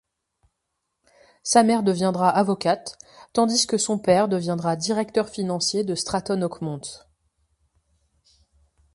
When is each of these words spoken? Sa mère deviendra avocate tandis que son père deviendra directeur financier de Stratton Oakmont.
Sa 1.43 1.61
mère 1.61 1.83
deviendra 1.83 2.27
avocate 2.29 2.97
tandis 3.33 3.67
que 3.67 3.77
son 3.77 3.99
père 3.99 4.27
deviendra 4.29 4.75
directeur 4.75 5.29
financier 5.29 5.83
de 5.83 5.93
Stratton 5.93 6.41
Oakmont. 6.41 6.81